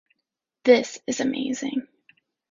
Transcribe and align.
This 0.63 0.97
is 1.05 1.19
amazing. 1.21 1.87